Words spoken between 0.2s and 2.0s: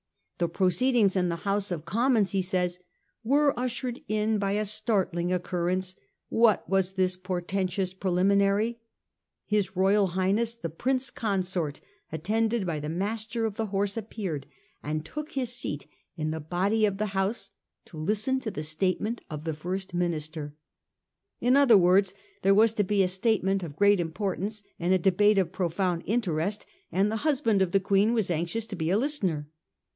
The proceedings in the House of